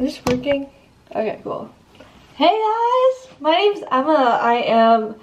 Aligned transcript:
Is 0.00 0.16
this 0.16 0.24
working? 0.24 0.66
Okay, 1.14 1.38
cool. 1.44 1.68
Hey 2.36 2.46
guys, 2.46 3.28
my 3.38 3.54
name's 3.54 3.82
Emma. 3.92 4.38
I 4.40 4.54
am 4.66 5.16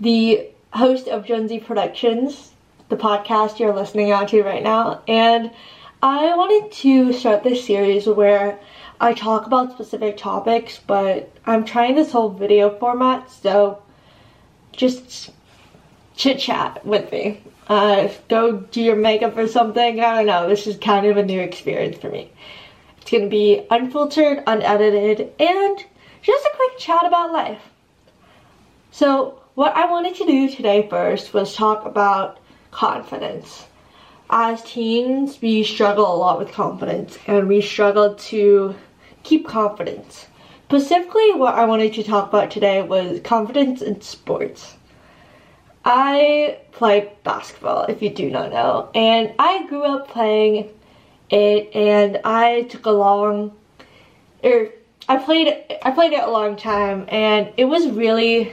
the 0.00 0.48
host 0.72 1.06
of 1.08 1.26
Gen 1.26 1.48
Z 1.48 1.60
Productions, 1.60 2.52
the 2.88 2.96
podcast 2.96 3.58
you're 3.58 3.74
listening 3.74 4.14
on 4.14 4.26
to 4.28 4.42
right 4.42 4.62
now, 4.62 5.02
and 5.06 5.50
I 6.02 6.34
wanted 6.34 6.72
to 6.72 7.12
start 7.12 7.42
this 7.42 7.66
series 7.66 8.06
where 8.06 8.58
I 9.02 9.12
talk 9.12 9.46
about 9.46 9.72
specific 9.72 10.16
topics, 10.16 10.80
but 10.86 11.30
I'm 11.44 11.66
trying 11.66 11.94
this 11.94 12.12
whole 12.12 12.30
video 12.30 12.70
format, 12.78 13.30
so 13.30 13.82
just 14.72 15.30
chit 16.16 16.38
chat 16.38 16.86
with 16.86 17.12
me. 17.12 17.42
Uh, 17.68 18.08
go 18.28 18.60
do 18.60 18.80
your 18.80 18.96
makeup 18.96 19.36
or 19.36 19.46
something. 19.46 20.00
I 20.00 20.16
don't 20.16 20.26
know. 20.26 20.48
This 20.48 20.66
is 20.66 20.78
kind 20.78 21.04
of 21.04 21.18
a 21.18 21.22
new 21.22 21.40
experience 21.40 21.98
for 21.98 22.08
me. 22.08 22.32
It's 23.06 23.12
gonna 23.12 23.28
be 23.28 23.64
unfiltered, 23.70 24.42
unedited, 24.48 25.32
and 25.38 25.84
just 26.22 26.44
a 26.44 26.56
quick 26.56 26.76
chat 26.76 27.04
about 27.06 27.32
life. 27.32 27.62
So, 28.90 29.38
what 29.54 29.76
I 29.76 29.88
wanted 29.88 30.16
to 30.16 30.26
do 30.26 30.48
today 30.48 30.88
first 30.90 31.32
was 31.32 31.54
talk 31.54 31.86
about 31.86 32.38
confidence. 32.72 33.66
As 34.28 34.60
teens, 34.64 35.40
we 35.40 35.62
struggle 35.62 36.12
a 36.12 36.18
lot 36.18 36.40
with 36.40 36.50
confidence, 36.50 37.16
and 37.28 37.46
we 37.46 37.60
struggle 37.60 38.16
to 38.16 38.74
keep 39.22 39.46
confidence. 39.46 40.26
Specifically, 40.64 41.32
what 41.34 41.54
I 41.54 41.64
wanted 41.64 41.94
to 41.94 42.02
talk 42.02 42.26
about 42.30 42.50
today 42.50 42.82
was 42.82 43.20
confidence 43.20 43.82
in 43.82 44.00
sports. 44.00 44.74
I 45.84 46.58
play 46.72 47.12
basketball, 47.22 47.84
if 47.84 48.02
you 48.02 48.10
do 48.10 48.28
not 48.30 48.50
know, 48.50 48.88
and 48.96 49.32
I 49.38 49.64
grew 49.68 49.84
up 49.84 50.08
playing 50.08 50.70
it, 51.30 51.74
and 51.74 52.20
I 52.24 52.62
took 52.62 52.86
a 52.86 52.90
long, 52.90 53.56
er, 54.44 54.70
I 55.08 55.16
played, 55.16 55.48
I 55.82 55.90
played 55.90 56.12
it 56.12 56.22
a 56.22 56.30
long 56.30 56.56
time, 56.56 57.06
and 57.08 57.52
it 57.56 57.64
was 57.64 57.88
really 57.88 58.52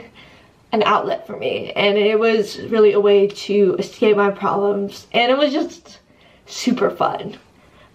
an 0.72 0.82
outlet 0.84 1.26
for 1.26 1.36
me, 1.36 1.72
and 1.72 1.96
it 1.96 2.18
was 2.18 2.60
really 2.62 2.92
a 2.92 3.00
way 3.00 3.28
to 3.28 3.76
escape 3.78 4.16
my 4.16 4.30
problems, 4.30 5.06
and 5.12 5.30
it 5.30 5.38
was 5.38 5.52
just 5.52 5.98
super 6.46 6.90
fun. 6.90 7.38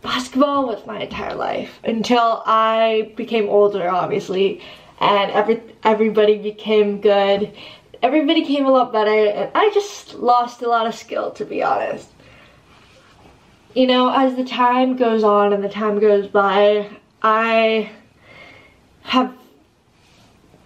Basketball 0.02 0.66
was 0.67 0.86
my 0.86 1.02
entire 1.02 1.36
life 1.36 1.80
until 1.84 2.42
I 2.45 3.11
became 3.17 3.50
older, 3.50 3.89
obviously, 3.89 4.61
and 5.02 5.32
every 5.32 5.61
everybody 5.84 6.38
became 6.38 7.02
good 7.02 7.54
everybody 8.02 8.45
came 8.45 8.66
a 8.66 8.72
lot 8.72 8.92
better 8.92 9.09
and 9.09 9.52
I 9.54 9.70
just 9.73 10.16
lost 10.16 10.61
a 10.61 10.70
lot 10.70 10.88
of 10.88 10.95
skill 10.95 11.32
to 11.32 11.45
be 11.45 11.61
honest. 11.64 12.09
You 13.75 13.86
know, 13.86 14.09
as 14.09 14.36
the 14.36 14.44
time 14.44 14.95
goes 14.95 15.23
on 15.23 15.53
and 15.53 15.64
the 15.64 15.70
time 15.70 16.00
goes 16.00 16.28
by, 16.28 16.89
I 17.22 17.92
have, 19.03 19.31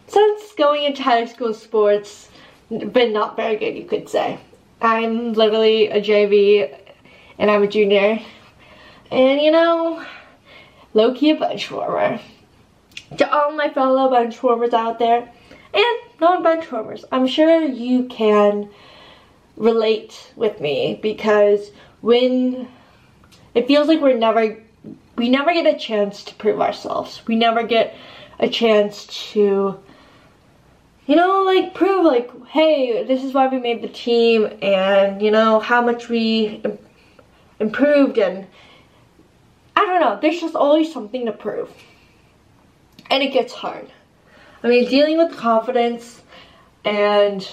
since 0.08 0.54
going 0.54 0.86
into 0.86 1.04
high 1.04 1.26
school 1.26 1.54
sports, 1.54 2.30
been 2.70 3.12
not 3.12 3.36
very 3.36 3.58
good, 3.58 3.76
you 3.76 3.84
could 3.84 4.08
say. 4.08 4.40
I'm 4.82 5.34
literally 5.34 5.90
a 5.90 6.02
JV 6.02 6.74
and 7.38 7.52
I'm 7.52 7.64
a 7.64 7.68
junior. 7.68 8.22
And 9.12 9.42
you 9.42 9.52
know, 9.52 10.02
low-key 10.94 11.32
a 11.32 11.36
bench 11.36 11.70
warmer. 11.70 12.22
To 13.18 13.34
all 13.36 13.52
my 13.52 13.70
fellow 13.70 14.10
bench 14.10 14.42
warmers 14.42 14.74
out 14.74 15.00
there, 15.00 15.30
and 15.74 15.98
non-bench 16.22 16.72
warmers. 16.72 17.04
I'm 17.12 17.28
sure 17.28 17.64
you 17.64 18.06
can 18.06 18.70
relate 19.58 20.32
with 20.38 20.62
me 20.62 21.00
because 21.02 21.72
when 22.02 22.70
it 23.54 23.68
feels 23.68 23.88
like 23.88 24.02
we're 24.02 24.18
never 24.18 24.62
we 25.16 25.30
never 25.30 25.54
get 25.54 25.74
a 25.74 25.78
chance 25.78 26.24
to 26.24 26.36
prove 26.36 26.60
ourselves. 26.60 27.22
We 27.28 27.36
never 27.36 27.64
get 27.64 27.96
a 28.40 28.50
chance 28.50 29.06
to 29.32 29.80
you 31.06 31.16
know 31.16 31.44
like 31.44 31.74
prove 31.74 32.06
like 32.06 32.32
hey 32.48 33.04
this 33.04 33.24
is 33.24 33.34
why 33.34 33.48
we 33.48 33.60
made 33.60 33.82
the 33.82 33.90
team 33.90 34.50
and 34.62 35.22
you 35.22 35.32
know 35.32 35.60
how 35.60 35.82
much 35.82 36.10
we 36.10 36.64
improved 37.60 38.18
and 38.18 38.48
I 39.76 39.86
don't 39.86 40.02
know. 40.02 40.20
There's 40.22 40.40
just 40.40 40.56
always 40.56 40.94
something 40.94 41.26
to 41.26 41.32
prove. 41.32 41.72
And 43.10 43.24
it 43.24 43.34
gets 43.34 43.54
hard. 43.54 43.92
I 44.64 44.70
mean, 44.70 44.90
dealing 44.90 45.18
with 45.18 45.36
confidence 45.36 46.22
and 46.86 47.48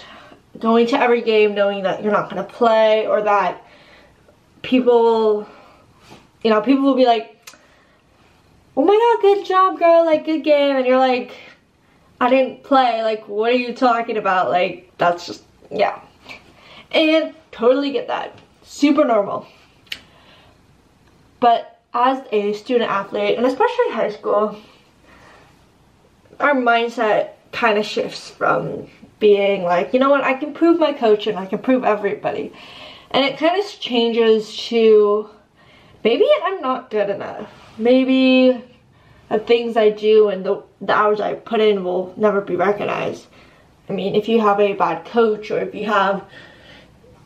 going 0.59 0.87
to 0.89 1.01
every 1.01 1.23
game 1.23 1.55
knowing 1.55 1.83
that 1.85 2.03
you're 2.03 2.13
not 2.13 2.31
going 2.31 2.45
to 2.45 2.53
play 2.53 3.07
or 3.07 3.23
that 3.23 3.65
people, 4.63 5.47
you 6.43 6.51
know, 6.51 6.61
people 6.61 6.85
will 6.85 6.95
be 6.95 7.07
like, 7.07 7.37
oh 8.77 8.85
my 8.85 8.95
god, 8.95 9.23
good 9.23 9.47
job, 9.47 9.79
girl, 9.79 10.05
like, 10.05 10.25
good 10.25 10.43
game. 10.43 10.77
And 10.77 10.87
you're 10.87 10.99
like, 10.99 11.37
I 12.21 12.31
didn't 12.31 12.63
play. 12.63 13.03
Like, 13.03 13.29
what 13.29 13.53
are 13.53 13.57
you 13.57 13.75
talking 13.75 14.17
about? 14.17 14.51
Like, 14.51 14.93
that's 14.99 15.27
just, 15.27 15.43
yeah. 15.71 16.01
And 16.93 17.35
totally 17.53 17.93
get 17.93 18.09
that. 18.09 18.39
Super 18.63 19.05
normal. 19.05 19.47
But 21.41 21.81
as 21.95 22.23
a 22.31 22.53
student 22.53 22.91
athlete, 22.91 23.37
and 23.37 23.47
especially 23.47 23.91
high 23.91 24.11
school, 24.11 24.57
our 26.39 26.55
mindset 26.55 27.31
kind 27.53 27.79
of 27.79 27.85
shifts 27.85 28.31
from 28.31 28.89
being 29.19 29.65
like, 29.65 29.93
you 29.93 30.01
know 30.01 30.11
what, 30.11 30.25
I 30.25 30.35
can 30.35 30.55
prove 30.55 30.79
my 30.79 30.93
coach 30.93 31.27
and 31.27 31.39
I 31.39 31.47
can 31.47 31.59
prove 31.59 31.85
everybody. 31.85 32.53
And 33.11 33.25
it 33.25 33.39
kind 33.39 33.61
of 33.61 33.67
changes 33.81 34.57
to 34.69 35.29
maybe 36.05 36.27
I'm 36.45 36.61
not 36.61 36.91
good 36.91 37.11
enough. 37.11 37.51
Maybe 37.79 38.65
the 39.29 39.39
things 39.39 39.77
I 39.77 39.91
do 39.91 40.29
and 40.29 40.45
the, 40.45 40.63
the 40.81 40.95
hours 40.95 41.21
I 41.21 41.35
put 41.35 41.61
in 41.61 41.85
will 41.85 42.13
never 42.17 42.41
be 42.41 42.57
recognized. 42.57 43.27
I 43.89 43.93
mean, 43.93 44.15
if 44.15 44.29
you 44.29 44.41
have 44.41 44.61
a 44.61 44.75
bad 44.75 45.05
coach 45.05 45.51
or 45.51 45.59
if 45.59 45.75
you 45.75 45.87
have 45.87 46.25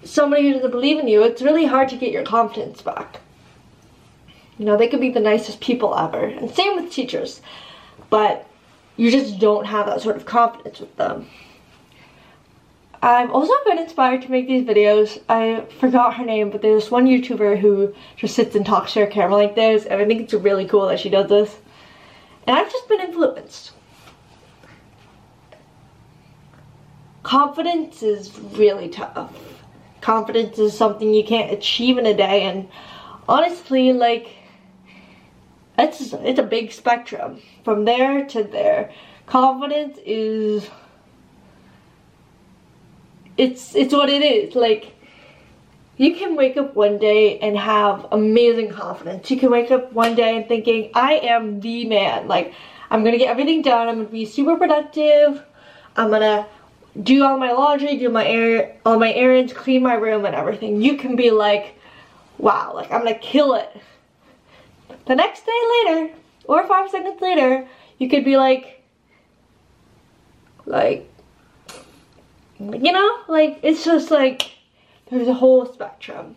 somebody 0.05 0.43
who 0.49 0.55
doesn't 0.55 0.71
believe 0.71 0.99
in 0.99 1.09
you, 1.09 1.23
it's 1.23 1.43
really 1.43 1.67
hard 1.67 1.89
to 1.91 1.97
get 1.97 2.13
your 2.13 2.25
confidence 2.25 2.83
back. 2.83 3.21
You 4.59 4.67
know, 4.67 4.77
they 4.77 4.89
could 4.89 5.01
be 5.01 5.11
the 5.11 5.21
nicest 5.21 5.61
people 5.61 5.97
ever. 5.97 6.25
And 6.25 6.51
same 6.51 6.77
with 6.77 6.93
teachers. 6.93 7.41
But 8.11 8.47
you 8.97 9.11
just 9.11 9.39
don't 9.39 9.67
have 9.67 9.87
that 9.87 10.01
sort 10.01 10.17
of 10.17 10.25
confidence 10.25 10.81
with 10.81 10.95
them. 10.97 11.27
I've 13.05 13.33
also 13.33 13.53
been 13.67 13.77
inspired 13.77 14.23
to 14.23 14.31
make 14.31 14.49
these 14.49 14.65
videos. 14.65 15.21
I 15.29 15.67
forgot 15.79 16.15
her 16.17 16.25
name, 16.25 16.49
but 16.49 16.63
there's 16.63 16.91
one 16.91 17.05
YouTuber 17.05 17.59
who 17.59 17.95
just 18.17 18.35
sits 18.35 18.55
and 18.55 18.65
talks 18.65 18.95
to 18.95 19.01
her 19.01 19.07
camera 19.07 19.37
like 19.37 19.55
this, 19.55 19.85
and 19.85 20.01
I 20.01 20.07
think 20.07 20.23
it's 20.23 20.33
really 20.33 20.65
cool 20.67 20.89
that 20.89 20.99
she 20.99 21.11
does 21.11 21.29
this. 21.29 21.55
And 22.47 22.57
I've 22.57 22.73
just 22.73 22.89
been 22.89 23.01
influenced. 23.01 23.73
Confidence 27.25 28.03
is 28.03 28.39
really 28.39 28.89
tough. 28.89 29.37
Confidence 30.01 30.59
is 30.59 30.75
something 30.75 31.13
you 31.13 31.25
can't 31.25 31.53
achieve 31.53 31.99
in 31.99 32.07
a 32.07 32.15
day, 32.15 32.45
and 32.45 32.71
honestly, 33.29 33.93
like, 33.93 34.31
it's 35.79 36.15
it's 36.15 36.39
a 36.39 36.43
big 36.43 36.73
spectrum 36.73 37.43
from 37.65 37.85
there 37.85 38.25
to 38.29 38.45
there 38.45 38.91
confidence 39.27 39.99
is 40.05 40.69
it's 43.37 43.75
it's 43.75 43.93
what 43.93 44.09
it 44.09 44.23
is. 44.23 44.55
Like 44.55 44.95
you 45.97 46.15
can 46.15 46.37
wake 46.37 46.57
up 46.57 46.75
one 46.75 46.99
day 46.99 47.39
and 47.39 47.57
have 47.57 48.07
amazing 48.13 48.71
confidence. 48.71 49.31
You 49.31 49.39
can 49.39 49.51
wake 49.51 49.71
up 49.71 49.93
one 49.93 50.15
day 50.15 50.37
and 50.37 50.49
thinking 50.49 50.91
i 50.95 51.15
am 51.15 51.61
the 51.61 51.85
man. 51.87 52.29
Like 52.29 52.55
i'm 52.91 53.05
gonna 53.05 53.19
get 53.19 53.29
everything 53.29 53.63
done. 53.63 53.89
I'm 53.89 53.97
gonna 53.97 54.09
be 54.09 54.27
super 54.27 54.57
productive. 54.57 55.43
I'm 55.97 56.11
gonna 56.11 56.47
do 57.03 57.25
all 57.25 57.37
my 57.37 57.51
laundry 57.51 57.97
do 57.97 58.09
my 58.09 58.25
air 58.25 58.77
all 58.87 59.01
my 59.01 59.13
errands 59.13 59.53
clean 59.53 59.83
my 59.83 59.95
room 59.95 60.25
and 60.25 60.35
everything. 60.35 60.81
You 60.81 60.97
can 60.97 61.17
be 61.17 61.31
like 61.31 61.77
wow 62.39 62.73
like 62.75 62.91
i'm 62.91 63.05
gonna 63.05 63.19
kill 63.19 63.55
it. 63.55 63.71
The 65.07 65.15
next 65.15 65.45
day 65.45 65.85
later, 65.85 66.15
or 66.45 66.67
five 66.67 66.91
seconds 66.91 67.21
later, 67.21 67.67
you 67.99 68.09
could 68.09 68.25
be 68.25 68.37
like, 68.37 68.83
like, 70.65 71.11
you 72.59 72.93
know, 72.93 73.21
like, 73.29 73.59
it's 73.63 73.85
just 73.85 74.11
like, 74.11 74.51
there's 75.11 75.29
a 75.29 75.35
whole 75.35 75.67
spectrum. 75.67 76.37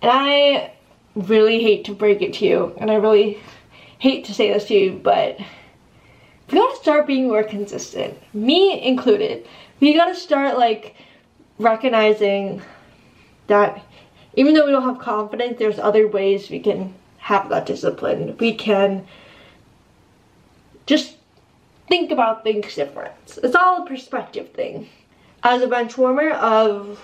And 0.00 0.10
I 0.12 0.72
really 1.14 1.62
hate 1.62 1.84
to 1.86 1.94
break 1.94 2.22
it 2.22 2.34
to 2.34 2.44
you, 2.44 2.74
and 2.78 2.90
I 2.90 2.94
really 2.96 3.38
hate 3.98 4.24
to 4.26 4.34
say 4.34 4.52
this 4.52 4.66
to 4.66 4.74
you, 4.74 5.00
but 5.02 5.38
we 6.50 6.58
gotta 6.58 6.76
start 6.76 7.06
being 7.06 7.28
more 7.28 7.42
consistent. 7.42 8.16
Me 8.32 8.80
included. 8.82 9.46
We 9.80 9.94
gotta 9.94 10.14
start, 10.14 10.56
like, 10.56 10.94
recognizing 11.58 12.62
that 13.48 13.84
even 14.34 14.54
though 14.54 14.66
we 14.66 14.70
don't 14.70 14.84
have 14.84 15.00
confidence, 15.00 15.58
there's 15.58 15.80
other 15.80 16.06
ways 16.06 16.48
we 16.48 16.60
can 16.60 16.94
have 17.18 17.48
that 17.48 17.66
discipline. 17.66 18.36
We 18.38 18.54
can 18.54 19.06
just 20.86 21.17
think 21.88 22.10
about 22.10 22.44
things 22.44 22.74
different. 22.74 23.14
It's 23.42 23.54
all 23.54 23.82
a 23.82 23.86
perspective 23.86 24.50
thing. 24.52 24.88
As 25.42 25.62
a 25.62 25.68
bench 25.68 25.96
warmer 25.96 26.32
of, 26.32 27.00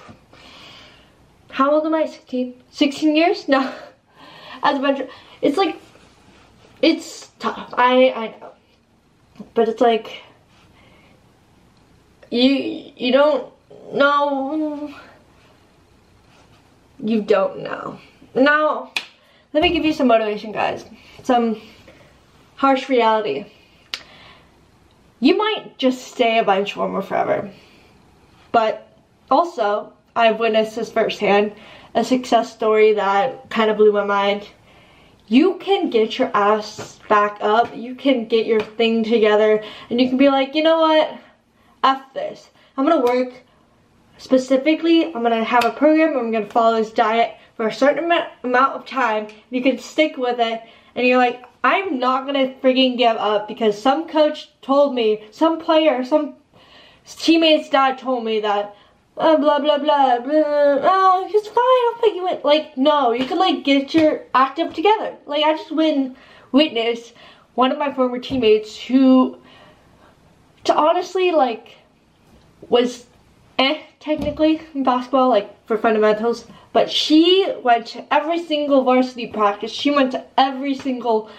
how 1.50 1.72
old 1.72 1.86
am 1.86 1.94
I, 1.94 2.06
16? 2.06 2.62
16 2.70 3.16
years? 3.16 3.48
No. 3.48 3.72
As 4.62 4.78
a 4.78 4.80
bench, 4.80 5.08
it's 5.42 5.56
like, 5.58 5.76
it's 6.80 7.28
tough. 7.38 7.72
I 7.76 8.10
I 8.10 8.26
know, 8.40 8.52
but 9.54 9.68
it's 9.68 9.80
like 9.80 10.22
you 12.30 12.92
you 12.96 13.12
don't 13.12 13.52
know. 13.92 14.94
You 16.98 17.22
don't 17.22 17.62
know. 17.62 17.98
Now, 18.34 18.92
let 19.52 19.62
me 19.62 19.70
give 19.70 19.84
you 19.84 19.92
some 19.92 20.08
motivation, 20.08 20.52
guys. 20.52 20.84
Some 21.22 21.60
harsh 22.56 22.88
reality. 22.88 23.46
You 25.24 25.38
might 25.38 25.78
just 25.78 26.08
stay 26.08 26.38
a 26.38 26.44
bench 26.44 26.76
warmer 26.76 27.00
forever, 27.00 27.50
but 28.52 28.94
also 29.30 29.94
I've 30.14 30.38
witnessed 30.38 30.76
this 30.76 30.92
firsthand, 30.92 31.54
a 31.94 32.04
success 32.04 32.52
story 32.52 32.92
that 32.92 33.48
kind 33.48 33.70
of 33.70 33.78
blew 33.78 33.90
my 33.90 34.04
mind. 34.04 34.46
You 35.26 35.56
can 35.56 35.88
get 35.88 36.18
your 36.18 36.30
ass 36.34 36.98
back 37.08 37.38
up, 37.40 37.74
you 37.74 37.94
can 37.94 38.26
get 38.26 38.44
your 38.44 38.60
thing 38.60 39.02
together, 39.02 39.64
and 39.88 39.98
you 39.98 40.10
can 40.10 40.18
be 40.18 40.28
like, 40.28 40.54
you 40.54 40.62
know 40.62 40.80
what, 40.80 41.18
F 41.82 42.02
this. 42.12 42.50
I'm 42.76 42.86
gonna 42.86 43.00
work 43.00 43.32
specifically, 44.18 45.06
I'm 45.06 45.22
gonna 45.22 45.42
have 45.42 45.64
a 45.64 45.70
program, 45.70 46.18
I'm 46.18 46.32
gonna 46.32 46.50
follow 46.50 46.76
this 46.76 46.92
diet 46.92 47.38
for 47.56 47.66
a 47.66 47.72
certain 47.72 48.12
amount 48.42 48.74
of 48.74 48.84
time, 48.84 49.28
you 49.48 49.62
can 49.62 49.78
stick 49.78 50.18
with 50.18 50.38
it, 50.38 50.60
and 50.94 51.06
you're 51.06 51.18
like, 51.18 51.44
I'm 51.62 51.98
not 51.98 52.26
gonna 52.26 52.54
freaking 52.62 52.96
give 52.98 53.16
up 53.16 53.48
because 53.48 53.80
some 53.80 54.08
coach 54.08 54.50
told 54.60 54.94
me, 54.94 55.24
some 55.30 55.60
player, 55.60 56.04
some 56.04 56.34
teammate's 57.06 57.68
dad 57.68 57.98
told 57.98 58.24
me 58.24 58.40
that 58.40 58.74
uh, 59.16 59.36
blah 59.36 59.58
blah 59.58 59.78
blah 59.78 60.18
blah 60.18 60.32
oh 60.32 61.28
it's 61.32 61.48
fine 61.48 61.56
I'll 61.58 62.00
put 62.00 62.14
you 62.14 62.28
in. 62.28 62.40
Like 62.42 62.76
no 62.76 63.12
you 63.12 63.26
could 63.26 63.38
like 63.38 63.64
get 63.64 63.94
your 63.94 64.22
act 64.34 64.58
up 64.58 64.74
together. 64.74 65.16
Like 65.26 65.44
I 65.44 65.52
just 65.52 65.70
win 65.70 66.16
witness 66.52 67.12
one 67.54 67.70
of 67.70 67.78
my 67.78 67.92
former 67.92 68.18
teammates 68.18 68.76
who 68.76 69.38
to 70.64 70.74
honestly 70.74 71.30
like 71.30 71.76
was 72.68 73.06
eh 73.58 73.82
technically 74.00 74.60
in 74.74 74.82
basketball 74.82 75.28
like 75.28 75.64
for 75.66 75.76
fundamentals 75.78 76.46
but 76.74 76.90
she 76.90 77.50
went 77.62 77.86
to 77.86 78.04
every 78.12 78.44
single 78.44 78.84
varsity 78.84 79.26
practice 79.26 79.72
she 79.72 79.90
went 79.90 80.12
to 80.12 80.22
every 80.36 80.74
single 80.74 81.30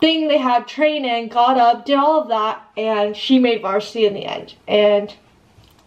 thing 0.00 0.28
they 0.28 0.38
had 0.38 0.68
training 0.68 1.26
got 1.26 1.58
up 1.58 1.84
did 1.84 1.96
all 1.96 2.22
of 2.22 2.28
that 2.28 2.62
and 2.76 3.16
she 3.16 3.40
made 3.40 3.60
varsity 3.60 4.06
in 4.06 4.14
the 4.14 4.24
end 4.24 4.54
and 4.68 5.16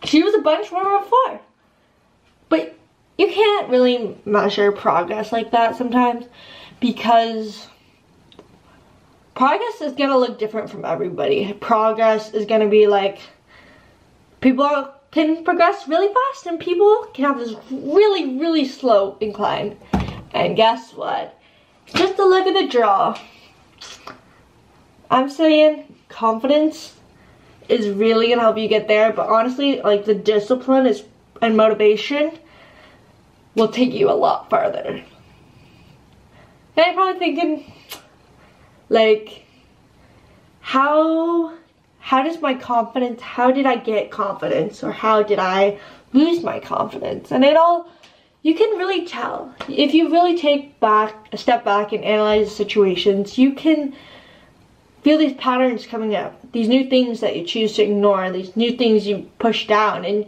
she 0.04 0.24
was 0.24 0.34
a 0.34 0.40
bench 0.40 0.72
warmer 0.72 1.00
before. 1.00 1.42
But 2.48 2.78
you 3.18 3.28
can't 3.28 3.70
really 3.70 4.18
measure 4.26 4.72
progress 4.72 5.32
like 5.32 5.52
that 5.52 5.76
sometimes 5.76 6.26
because 6.80 7.68
progress 9.36 9.82
is 9.82 9.94
gonna 9.94 10.18
look 10.18 10.40
different 10.40 10.70
from 10.70 10.86
everybody. 10.86 11.54
Progress 11.54 12.34
is 12.34 12.46
gonna 12.46 12.70
be 12.70 12.88
like 12.88 13.20
people 14.42 14.94
can 15.12 15.44
progress 15.44 15.88
really 15.88 16.14
fast 16.14 16.46
and 16.46 16.60
people 16.60 17.08
can 17.14 17.26
have 17.26 17.40
this 17.40 17.56
really, 17.72 18.38
really 18.38 18.66
slow 18.66 19.18
incline. 19.20 19.78
And 20.34 20.56
guess 20.56 20.94
what? 20.94 21.40
Just 21.88 22.16
to 22.18 22.26
look 22.26 22.46
at 22.46 22.54
the 22.54 22.68
draw. 22.68 23.20
I'm 25.10 25.30
saying 25.30 25.96
confidence 26.08 26.96
is 27.68 27.90
really 27.90 28.30
gonna 28.30 28.42
help 28.42 28.58
you 28.58 28.68
get 28.68 28.88
there. 28.88 29.12
But 29.12 29.30
honestly, 29.30 29.82
like 29.82 30.06
the 30.06 30.16
discipline 30.16 30.86
is 30.86 31.04
and 31.42 31.56
motivation 31.56 32.38
will 33.56 33.70
take 33.70 33.94
you 33.94 34.10
a 34.10 34.14
lot 34.14 34.50
farther. 34.50 35.04
And 36.76 36.86
I'm 36.86 36.94
probably 36.94 37.20
thinking, 37.20 37.74
like, 38.90 39.46
how 40.62 41.54
how 42.00 42.24
does 42.24 42.42
my 42.42 42.54
confidence, 42.54 43.22
how 43.22 43.52
did 43.52 43.66
I 43.66 43.76
get 43.76 44.12
confidence 44.12 44.84
or 44.84 44.92
how 44.92 45.22
did 45.22 45.40
I 45.40 45.80
lose 46.14 46.44
my 46.44 46.60
confidence? 46.60 47.32
And 47.32 47.44
it 47.44 47.56
all, 47.56 47.90
you 48.42 48.56
can 48.56 48.78
really 48.78 49.06
tell. 49.06 49.54
If 49.68 49.94
you 49.94 50.10
really 50.10 50.38
take 50.38 50.80
back, 50.80 51.28
a 51.32 51.38
step 51.38 51.64
back 51.64 51.92
and 51.92 52.04
analyze 52.04 52.56
situations, 52.56 53.38
you 53.38 53.54
can 53.54 53.94
feel 55.04 55.18
these 55.18 55.34
patterns 55.34 55.86
coming 55.86 56.16
up, 56.16 56.40
these 56.52 56.68
new 56.68 56.90
things 56.90 57.20
that 57.20 57.36
you 57.36 57.46
choose 57.46 57.74
to 57.74 57.84
ignore, 57.84 58.32
these 58.32 58.56
new 58.56 58.76
things 58.78 59.06
you 59.06 59.30
push 59.40 59.68
down, 59.68 60.06
and 60.06 60.26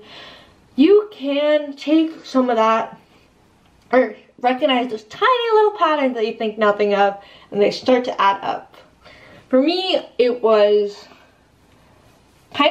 you 0.75 1.09
can 1.11 1.75
take 1.75 2.25
some 2.25 2.49
of 2.49 2.55
that 2.57 2.97
or 3.91 4.15
recognize 4.39 4.89
those 4.89 5.03
tiny 5.03 5.53
little 5.53 5.77
patterns 5.77 6.15
that 6.15 6.25
you 6.25 6.33
think 6.33 6.57
nothing 6.57 6.93
of 6.93 7.21
and 7.51 7.61
they 7.61 7.71
start 7.71 8.03
to 8.05 8.21
add 8.21 8.41
up. 8.43 8.75
For 9.49 9.61
me, 9.61 10.01
it 10.17 10.41
was 10.41 11.07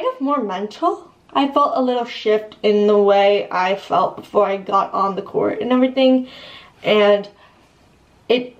kind 0.01 0.13
of 0.13 0.21
more 0.21 0.43
mental. 0.43 1.11
I 1.33 1.47
felt 1.47 1.73
a 1.75 1.81
little 1.81 2.05
shift 2.05 2.57
in 2.63 2.87
the 2.87 2.97
way 2.97 3.47
I 3.51 3.75
felt 3.75 4.17
before 4.17 4.45
I 4.45 4.57
got 4.57 4.93
on 4.93 5.15
the 5.15 5.21
court 5.21 5.61
and 5.61 5.71
everything. 5.71 6.27
And 6.83 7.29
it 8.27 8.57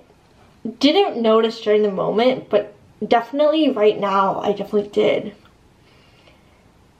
didn't 0.78 1.20
notice 1.20 1.60
during 1.60 1.82
the 1.82 1.90
moment, 1.90 2.48
but 2.48 2.74
definitely 3.06 3.70
right 3.70 3.98
now, 3.98 4.40
I 4.40 4.52
definitely 4.52 4.88
did. 4.88 5.34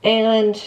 And 0.02 0.62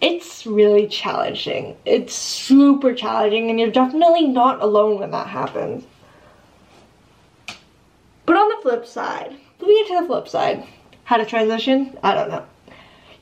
it's 0.00 0.46
really 0.46 0.88
challenging. 0.88 1.76
It's 1.84 2.14
super 2.14 2.94
challenging, 2.94 3.50
and 3.50 3.60
you're 3.60 3.70
definitely 3.70 4.26
not 4.26 4.60
alone 4.60 4.98
when 4.98 5.12
that 5.12 5.28
happens. 5.28 5.84
But 8.26 8.36
on 8.36 8.48
the 8.48 8.62
flip 8.62 8.86
side, 8.86 9.36
let 9.60 9.68
me 9.68 9.84
get 9.84 9.88
to 9.88 10.00
the 10.00 10.06
flip 10.06 10.28
side, 10.28 10.66
how 11.10 11.16
to 11.16 11.26
transition? 11.26 11.98
I 12.04 12.14
don't 12.14 12.30
know. 12.30 12.44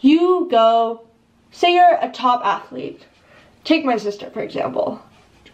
You 0.02 0.46
go, 0.50 1.06
say 1.52 1.72
you're 1.72 1.96
a 2.02 2.10
top 2.10 2.44
athlete. 2.44 3.00
Take 3.64 3.82
my 3.82 3.96
sister, 3.96 4.28
for 4.28 4.42
example. 4.42 5.02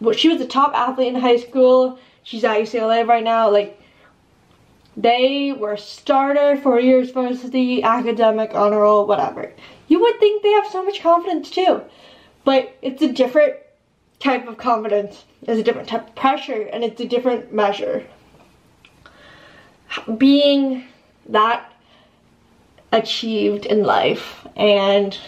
Well, 0.01 0.17
she 0.17 0.29
was 0.29 0.41
a 0.41 0.47
top 0.47 0.75
athlete 0.75 1.15
in 1.15 1.21
high 1.21 1.37
school. 1.37 1.97
She's 2.25 2.43
at 2.43 2.59
UCLA 2.59 3.07
right 3.07 3.23
now. 3.23 3.53
Like, 3.53 3.81
they 4.97 5.53
were 5.53 5.77
starter 5.77 6.57
for 6.61 6.81
years 6.81 7.13
varsity, 7.13 7.85
academic, 7.85 8.53
honor 8.53 8.81
roll, 8.81 9.07
whatever. 9.07 9.53
You 9.87 10.01
would 10.01 10.19
think 10.19 10.43
they 10.43 10.51
have 10.55 10.67
so 10.67 10.85
much 10.85 11.01
confidence 11.01 11.51
too. 11.51 11.83
But 12.45 12.77
it's 12.83 13.01
a 13.01 13.13
different 13.13 13.55
type 14.19 14.49
of 14.49 14.59
confidence. 14.59 15.25
It's 15.43 15.61
a 15.61 15.63
different 15.63 15.89
type 15.89 16.09
of 16.09 16.15
pressure 16.17 16.63
and 16.73 16.83
it's 16.83 17.01
a 17.01 17.07
different 17.07 17.53
measure. 17.53 18.05
Being 20.19 20.83
that 21.29 21.70
achieved 22.94 23.67
in 23.67 23.82
life 23.82 24.46
and 24.56 25.19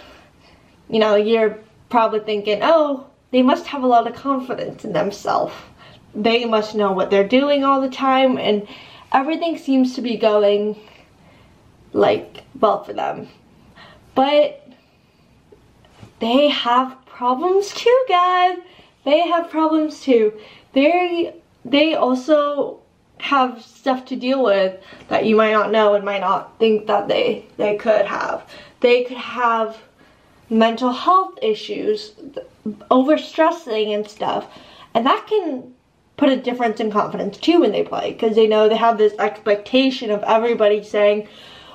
you 0.88 1.00
know, 1.00 1.16
you're 1.16 1.58
probably 1.88 2.20
thinking, 2.20 2.60
oh, 2.62 3.06
they 3.32 3.42
must 3.42 3.66
have 3.66 3.82
a 3.82 3.86
lot 3.86 4.06
of 4.06 4.14
confidence 4.14 4.84
in 4.84 4.92
themselves. 4.92 5.54
They 6.14 6.44
must 6.44 6.74
know 6.74 6.92
what 6.92 7.10
they're 7.10 7.26
doing 7.26 7.64
all 7.64 7.80
the 7.80 7.90
time 7.90 8.38
and 8.38 8.66
everything 9.12 9.58
seems 9.58 9.94
to 9.94 10.00
be 10.00 10.16
going 10.16 10.78
like 11.92 12.44
well 12.60 12.84
for 12.84 12.92
them. 12.92 13.28
But 14.14 14.66
they 16.20 16.48
have 16.48 16.96
problems 17.06 17.72
too, 17.74 18.04
guys. 18.08 18.58
They 19.04 19.20
have 19.28 19.50
problems 19.50 20.00
too. 20.00 20.32
They 20.72 21.34
they 21.64 21.94
also 21.94 22.80
have 23.18 23.62
stuff 23.62 24.04
to 24.06 24.16
deal 24.16 24.42
with 24.42 24.80
that 25.08 25.24
you 25.24 25.36
might 25.36 25.52
not 25.52 25.70
know 25.70 25.94
and 25.94 26.04
might 26.04 26.20
not 26.20 26.58
think 26.58 26.86
that 26.86 27.08
they 27.08 27.46
they 27.56 27.76
could 27.76 28.06
have. 28.06 28.48
They 28.80 29.04
could 29.04 29.16
have 29.16 29.78
mental 30.50 30.92
health 30.92 31.38
issues, 31.42 32.12
overstressing 32.90 33.94
and 33.94 34.08
stuff. 34.08 34.46
And 34.94 35.06
that 35.06 35.26
can 35.26 35.74
put 36.16 36.28
a 36.30 36.36
difference 36.36 36.80
in 36.80 36.90
confidence 36.90 37.36
too 37.36 37.60
when 37.60 37.72
they 37.72 37.82
play 37.82 38.12
because 38.12 38.36
they 38.36 38.46
know 38.46 38.68
they 38.68 38.76
have 38.76 38.98
this 38.98 39.12
expectation 39.18 40.10
of 40.10 40.22
everybody 40.24 40.82
saying 40.82 41.28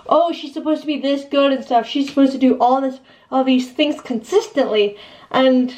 oh 0.07 0.31
she's 0.31 0.53
supposed 0.53 0.81
to 0.81 0.87
be 0.87 0.99
this 0.99 1.25
good 1.25 1.51
and 1.51 1.63
stuff 1.63 1.85
she's 1.85 2.09
supposed 2.09 2.31
to 2.31 2.39
do 2.39 2.57
all 2.57 2.81
this 2.81 2.99
all 3.29 3.43
these 3.43 3.71
things 3.71 4.01
consistently 4.01 4.97
and 5.29 5.75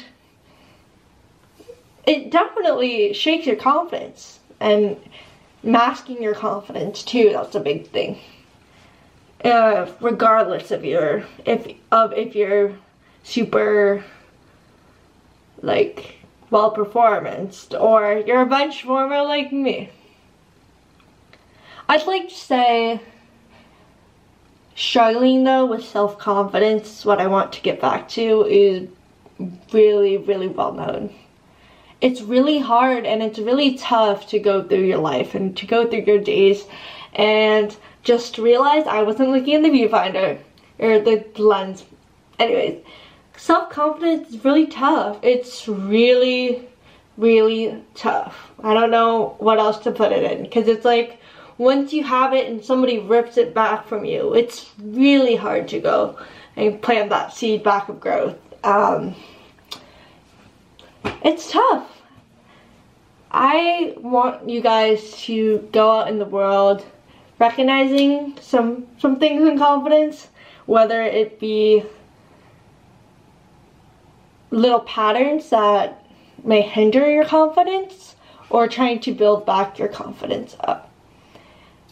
it 2.06 2.30
definitely 2.30 3.12
shakes 3.12 3.46
your 3.46 3.56
confidence 3.56 4.40
and 4.60 4.96
masking 5.64 6.22
your 6.22 6.34
confidence 6.34 7.02
too 7.02 7.30
that's 7.32 7.54
a 7.54 7.60
big 7.60 7.86
thing 7.88 8.18
uh, 9.44 9.86
regardless 10.00 10.70
of 10.70 10.84
your 10.84 11.24
if 11.44 11.66
of 11.92 12.12
if 12.14 12.34
you're 12.34 12.72
super 13.22 14.04
like 15.62 16.16
well 16.50 16.70
performance 16.70 17.68
or 17.74 18.22
you're 18.26 18.42
a 18.42 18.46
bench 18.46 18.84
warmer 18.84 19.22
like 19.22 19.52
me. 19.52 19.90
I'd 21.88 22.06
like 22.06 22.28
to 22.28 22.34
say 22.34 23.00
struggling 24.76 25.44
though 25.44 25.66
with 25.66 25.84
self-confidence, 25.84 27.04
what 27.04 27.20
I 27.20 27.26
want 27.26 27.52
to 27.54 27.60
get 27.60 27.80
back 27.80 28.08
to 28.10 28.44
is 28.48 28.88
really, 29.72 30.16
really 30.16 30.48
well 30.48 30.72
known. 30.72 31.12
It's 32.04 32.20
really 32.20 32.58
hard 32.58 33.06
and 33.06 33.22
it's 33.22 33.38
really 33.38 33.78
tough 33.78 34.26
to 34.26 34.38
go 34.38 34.62
through 34.62 34.84
your 34.84 34.98
life 34.98 35.34
and 35.34 35.56
to 35.56 35.64
go 35.64 35.88
through 35.88 36.02
your 36.02 36.18
days 36.18 36.66
and 37.14 37.74
just 38.02 38.36
realize 38.36 38.86
I 38.86 39.02
wasn't 39.02 39.30
looking 39.30 39.54
in 39.54 39.62
the 39.62 39.70
viewfinder 39.70 40.38
or 40.78 40.98
the 40.98 41.24
lens. 41.38 41.86
Anyways, 42.38 42.84
self-confidence 43.38 44.28
is 44.28 44.44
really 44.44 44.66
tough. 44.66 45.18
It's 45.22 45.66
really, 45.66 46.68
really 47.16 47.82
tough. 47.94 48.50
I 48.62 48.74
don't 48.74 48.90
know 48.90 49.36
what 49.38 49.58
else 49.58 49.78
to 49.84 49.90
put 49.90 50.12
it 50.12 50.30
in 50.30 50.42
because 50.42 50.68
it's 50.68 50.84
like 50.84 51.22
once 51.56 51.94
you 51.94 52.04
have 52.04 52.34
it 52.34 52.50
and 52.50 52.62
somebody 52.62 52.98
rips 52.98 53.38
it 53.38 53.54
back 53.54 53.88
from 53.88 54.04
you, 54.04 54.34
it's 54.34 54.72
really 54.78 55.36
hard 55.36 55.68
to 55.68 55.80
go 55.80 56.18
and 56.54 56.82
plant 56.82 57.08
that 57.08 57.32
seed 57.32 57.62
back 57.62 57.88
of 57.88 57.98
growth. 57.98 58.36
Um, 58.62 59.14
it's 61.24 61.50
tough. 61.50 61.90
I 63.30 63.94
want 63.96 64.48
you 64.48 64.60
guys 64.60 65.16
to 65.22 65.68
go 65.72 65.90
out 65.90 66.08
in 66.08 66.18
the 66.18 66.24
world 66.24 66.86
recognizing 67.38 68.36
some 68.40 68.86
some 68.98 69.18
things 69.18 69.42
in 69.48 69.58
confidence, 69.58 70.28
whether 70.66 71.02
it 71.02 71.40
be 71.40 71.82
little 74.50 74.80
patterns 74.80 75.50
that 75.50 76.04
may 76.44 76.60
hinder 76.60 77.10
your 77.10 77.24
confidence 77.24 78.14
or 78.50 78.68
trying 78.68 79.00
to 79.00 79.12
build 79.12 79.44
back 79.44 79.78
your 79.78 79.88
confidence 79.88 80.56
up. 80.60 80.90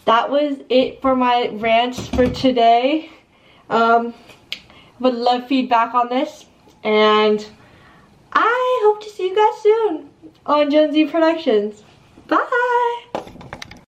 That 0.05 0.31
was 0.31 0.59
it 0.69 1.01
for 1.01 1.17
my 1.17 1.49
rants 1.49 2.07
for 2.07 2.29
today. 2.29 3.11
Um, 3.69 4.15
would 5.01 5.15
love 5.15 5.49
feedback 5.49 5.95
on 5.95 6.09
this 6.09 6.45
and 6.85 7.45
I 8.35 8.81
hope 8.85 9.03
to 9.03 9.11
see 9.11 9.29
you 9.29 9.37
guys 9.37 9.62
soon 9.62 10.11
on 10.47 10.71
Gen 10.71 10.93
Z 10.93 11.07
Productions. 11.07 11.83
Bye! 12.27 13.12